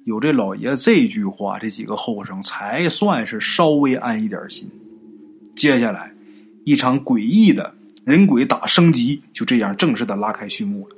[0.04, 4.70] 有这老爷这句话，这几个后生才算是稍微安一点心。
[5.56, 6.12] 接下来，
[6.66, 10.96] 一场诡异的人鬼打升级就这样正式的拉开序幕了。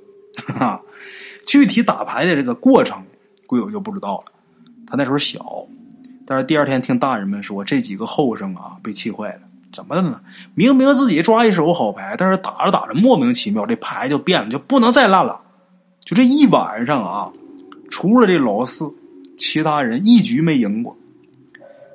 [0.56, 0.82] 哈，
[1.46, 3.04] 具体打牌的这个过程，
[3.46, 4.32] 鬼友就不知道了。
[4.88, 5.68] 他那时候小，
[6.26, 9.42] 但是第二天听大人们说，这几个后生啊被气坏了。
[9.72, 10.20] 怎么的呢？
[10.56, 15.40] 明明自己抓一手好牌，但是打着打着莫名其妙，这牌就变了，就不能再烂了。
[16.04, 17.32] 就这一晚上啊，
[17.90, 18.92] 除了这老四，
[19.38, 20.98] 其他人一局没赢过。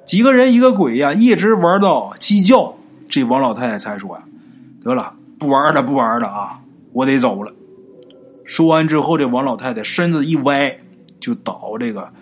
[0.06, 2.74] 几个人一个鬼呀，一直玩到鸡叫。
[3.08, 4.22] 这王老太太才说呀
[4.82, 6.60] ：“得了，不玩了，不玩了啊，
[6.92, 7.52] 我得走了。”
[8.44, 10.78] 说完之后，这王老太太身子一歪，
[11.20, 12.12] 就倒这个，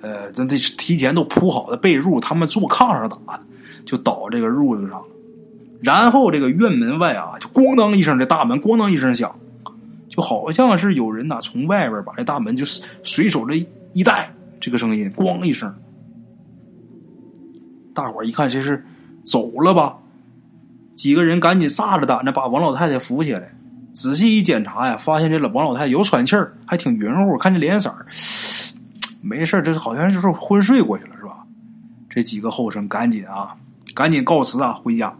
[0.00, 3.42] 呃，那这提前都铺好的被褥，他们坐炕上打的。
[3.88, 5.08] 就倒这个褥子上了，
[5.80, 9.34] 然后这个院门外啊，就咣当一声，这大门咣当一声响，
[10.10, 13.54] 就好像是有人呐从外边把这大门就随手这
[13.94, 15.74] 一带，这个声音咣一声，
[17.94, 18.84] 大伙一看这是
[19.22, 19.96] 走了吧？
[20.94, 23.54] 几个人赶紧炸着胆子把王老太太扶起来，
[23.94, 27.90] 仔细一检查呀，发现这老王老太太有喘气儿，还挺匀乎，看这脸色
[29.22, 31.46] 没事这好像就是昏睡过去了，是吧？
[32.10, 33.56] 这几个后生赶紧啊。
[33.98, 34.74] 赶紧告辞啊！
[34.74, 35.18] 回家，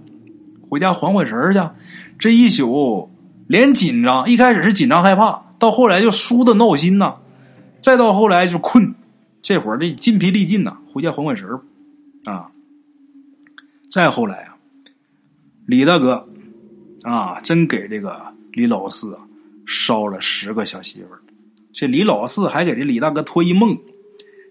[0.68, 1.60] 回家缓缓神儿去。
[2.16, 3.10] 这一宿
[3.48, 7.16] 连紧张，一开始是紧张害怕，到后来就输的闹心呐，
[7.82, 8.94] 再到后来就困。
[9.42, 11.60] 这会儿这筋疲力尽呐，回家缓缓神儿
[12.32, 12.52] 啊。
[13.90, 14.56] 再后来啊，
[15.66, 16.28] 李大哥
[17.02, 19.22] 啊，真给这个李老四啊
[19.66, 21.18] 烧了十个小媳妇儿。
[21.72, 23.76] 这李老四还给这李大哥托一梦，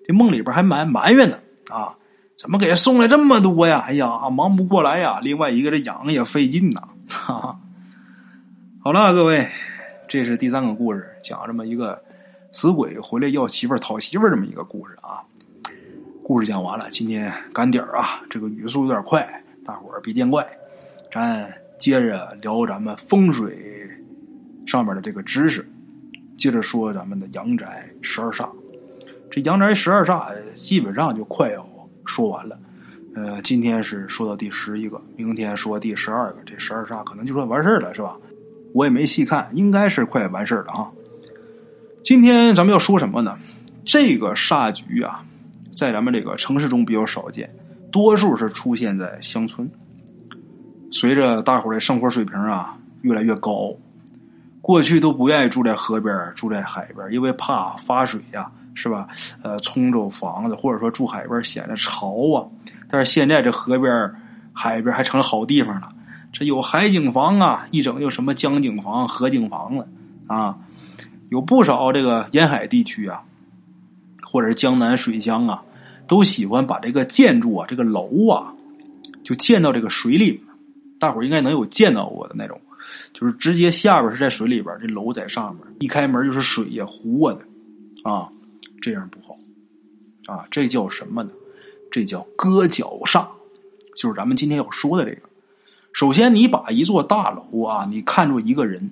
[0.05, 1.37] 这梦里边还埋埋怨呢
[1.69, 1.95] 啊。
[2.37, 3.83] 怎么给送来这么多呀？
[3.87, 5.19] 哎呀，忙不过来呀！
[5.23, 6.87] 另外一个这养也费劲呐。
[7.09, 7.59] 哈哈。
[8.79, 9.49] 好了，各位，
[10.07, 11.99] 这是第三个故事，讲这么一个
[12.51, 15.23] 死鬼回来要媳妇儿、讨媳妇儿这么一个故事啊。
[16.23, 20.47] 故事讲完了，今天赶点儿啊，这个语速有点快，大伙儿别见怪。
[21.11, 23.89] 咱接着聊咱们风水
[24.67, 25.67] 上面的这个知识，
[26.37, 28.47] 接着说咱们的阳宅十二煞。
[29.31, 31.67] 这阳宅十二煞基本上就快要。
[32.17, 32.57] 说完了，
[33.13, 38.17] 呃，今天是说到第十一个，明天说第十二个，这十二煞可能就算完事儿了，是吧？
[38.73, 40.89] 我也没细看，应该是快完事儿了啊。
[42.03, 43.37] 今天咱们要说什么呢？
[43.85, 45.23] 这个煞局啊，
[45.75, 47.53] 在咱们这个城市中比较少见，
[47.91, 49.69] 多数是出现在乡村。
[50.89, 53.75] 随着大伙儿的生活水平啊越来越高，
[54.59, 58.51] 过去都不愿意住在河边、住在海边，因为怕发水呀。
[58.77, 59.07] 是吧？
[59.41, 62.45] 呃，冲走房子，或者说住海边显得潮啊。
[62.87, 64.13] 但是现在这河边、
[64.53, 65.89] 海边还成了好地方了。
[66.31, 69.87] 这有海景房啊，一整就什么江景房、河景房了
[70.27, 70.57] 啊。
[71.29, 73.23] 有不少这个沿海地区啊，
[74.21, 75.63] 或者是江南水乡啊，
[76.07, 78.53] 都喜欢把这个建筑啊、这个楼啊，
[79.23, 80.43] 就建到这个水里。
[80.99, 82.61] 大伙应该能有见到过的那种，
[83.11, 88.29] 就是直接下边是在水里边，这楼在上面，一开门就是水呀、湖啊的啊。
[88.81, 89.37] 这样不好，
[90.33, 91.31] 啊，这叫什么呢？
[91.89, 93.27] 这叫割脚煞，
[93.95, 95.21] 就是咱们今天要说的这个。
[95.93, 98.91] 首先，你把一座大楼啊，你看住一个人，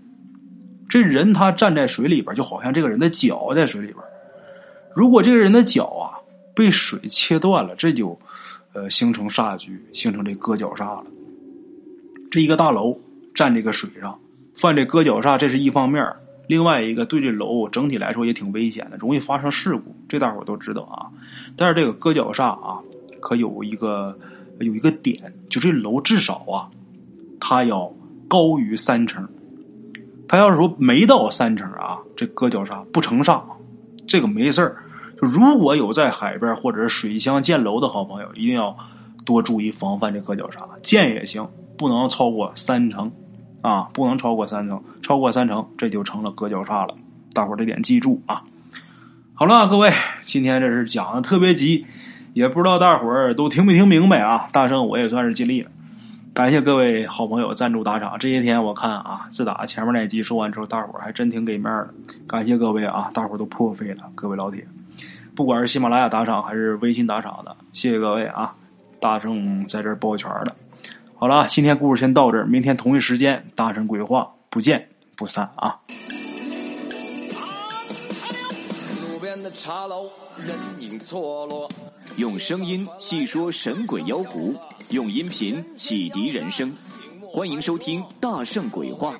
[0.89, 3.97] 这人他站在水里边，就好像这个人的脚在水里边。
[4.95, 6.17] 如果这个人的脚啊
[6.55, 8.17] 被水切断了，这就
[8.73, 11.05] 呃形成煞局，形成这割脚煞了。
[12.31, 12.99] 这一个大楼
[13.33, 14.19] 站这个水上，
[14.55, 16.11] 犯这割脚煞，这是一方面
[16.47, 21.09] 另外一个对这楼整体来说也挺危险的，容易发生事故，这大伙都知道啊。
[21.55, 22.79] 但是这个割脚煞啊，
[23.19, 24.17] 可有一个
[24.59, 26.69] 有一个点，就这楼至少啊，
[27.39, 27.91] 它要
[28.27, 29.27] 高于三层。
[30.27, 33.41] 他要是说没到三层啊，这割脚煞不成煞，
[34.07, 34.83] 这个没事儿。
[35.21, 38.75] 就如果有在海边或者是水乡建楼的好朋友，一定要
[39.23, 40.61] 多注意防范这割脚煞。
[40.81, 43.11] 建也行，不能超过三层
[43.65, 46.89] 啊，不能超过三层，超过三层这就成了割韭菜了。
[47.33, 48.43] 大伙儿这点记住啊。
[49.33, 49.91] 好了，各位，
[50.21, 51.87] 今天这是讲的特别急，
[52.33, 54.49] 也不知道大伙儿都听没听明白啊。
[54.51, 55.71] 大圣我也算是尽力了。
[56.33, 61.93] 感谢各位好朋友赞助打赏，这些天我看啊，自打前面那集说完之后，大伙儿还真挺给面的。
[62.27, 64.67] 感谢各位啊，大伙儿都破费了，各位老铁，
[65.33, 68.53] 不管是喜马拉雅打赏还是微信打赏的，谢谢各位啊，
[68.99, 70.55] 大圣在这儿抱拳了。
[71.25, 75.75] 好了，今天故事先到这儿，明天同一时间大圣鬼话不见不散啊。
[79.01, 80.03] 路边的茶楼，
[80.37, 81.67] 人影错落，
[82.17, 84.55] 用声音细说神鬼妖狐。
[84.89, 86.71] 用音频启迪人生，
[87.23, 89.13] 欢迎收听《大圣鬼话》。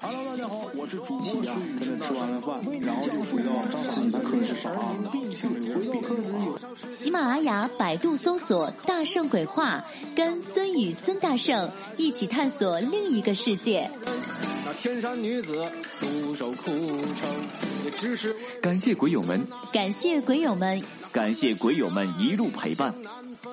[0.00, 1.46] Hello，大家好，我是主播孙宇。
[1.78, 3.50] 跟着吃完了饭，然后就回到
[3.82, 4.94] 自己的课室上啊。
[6.90, 9.84] 喜马拉雅、百度搜索“大圣鬼话”，
[10.16, 13.90] 跟孙宇、孙大圣一起探索另一个世界。
[14.64, 17.28] 那天山女子独守空城，
[17.84, 22.94] 也只是感谢鬼友们，感谢鬼友们，感谢鬼友们一路陪伴。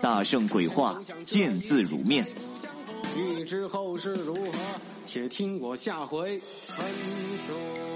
[0.01, 2.25] 大圣鬼话，见字如面。
[3.15, 4.51] 欲知后事如何，
[5.05, 6.85] 且听我下回分
[7.47, 7.94] 说。